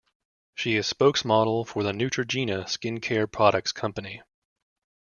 She 0.55 0.77
is 0.77 0.91
a 0.91 0.95
spokesmodel 0.95 1.67
for 1.67 1.83
the 1.83 1.91
Neutrogena 1.91 2.67
skin 2.67 3.01
care 3.01 3.27
products 3.27 3.71
company. 3.71 4.23